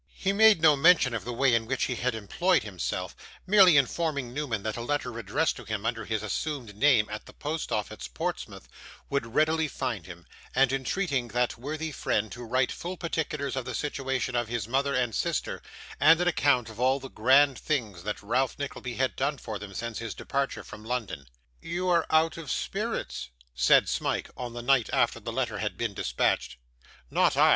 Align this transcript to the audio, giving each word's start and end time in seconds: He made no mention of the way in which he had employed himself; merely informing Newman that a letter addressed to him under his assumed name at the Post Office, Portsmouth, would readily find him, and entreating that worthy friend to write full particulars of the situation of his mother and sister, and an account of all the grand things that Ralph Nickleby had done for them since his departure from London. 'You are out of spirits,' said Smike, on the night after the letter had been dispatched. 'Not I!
He 0.15 0.33
made 0.33 0.63
no 0.63 0.75
mention 0.75 1.13
of 1.13 1.25
the 1.25 1.31
way 1.31 1.53
in 1.53 1.67
which 1.67 1.83
he 1.83 1.93
had 1.93 2.15
employed 2.15 2.63
himself; 2.63 3.15
merely 3.45 3.77
informing 3.77 4.33
Newman 4.33 4.63
that 4.63 4.75
a 4.75 4.81
letter 4.81 5.19
addressed 5.19 5.57
to 5.57 5.63
him 5.63 5.85
under 5.85 6.05
his 6.05 6.23
assumed 6.23 6.75
name 6.75 7.07
at 7.11 7.27
the 7.27 7.33
Post 7.33 7.71
Office, 7.71 8.07
Portsmouth, 8.07 8.67
would 9.11 9.35
readily 9.35 9.67
find 9.67 10.07
him, 10.07 10.25
and 10.55 10.73
entreating 10.73 11.27
that 11.27 11.55
worthy 11.59 11.91
friend 11.91 12.31
to 12.31 12.43
write 12.43 12.71
full 12.71 12.97
particulars 12.97 13.55
of 13.55 13.63
the 13.65 13.75
situation 13.75 14.35
of 14.35 14.47
his 14.47 14.67
mother 14.67 14.95
and 14.95 15.13
sister, 15.13 15.61
and 15.99 16.19
an 16.19 16.27
account 16.27 16.67
of 16.71 16.79
all 16.79 16.99
the 16.99 17.07
grand 17.07 17.59
things 17.59 18.01
that 18.01 18.23
Ralph 18.23 18.57
Nickleby 18.57 18.95
had 18.95 19.15
done 19.15 19.37
for 19.37 19.59
them 19.59 19.71
since 19.75 19.99
his 19.99 20.15
departure 20.15 20.63
from 20.63 20.83
London. 20.83 21.27
'You 21.61 21.89
are 21.89 22.07
out 22.09 22.37
of 22.37 22.49
spirits,' 22.49 23.29
said 23.53 23.87
Smike, 23.87 24.31
on 24.35 24.53
the 24.53 24.63
night 24.63 24.89
after 24.91 25.19
the 25.19 25.31
letter 25.31 25.59
had 25.59 25.77
been 25.77 25.93
dispatched. 25.93 26.57
'Not 27.11 27.37
I! 27.37 27.49